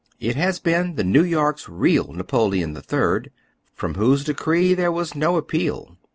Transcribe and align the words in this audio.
It 0.19 0.35
has 0.35 0.57
been 0.57 0.95
New 0.95 1.21
York's 1.21 1.69
real 1.69 2.05
Napoleon 2.11 2.75
III., 2.75 3.29
from 3.75 3.93
whose 3.93 4.23
decree 4.23 4.73
there 4.73 4.91
was 4.91 5.13
no 5.13 5.37
appeal. 5.37 5.95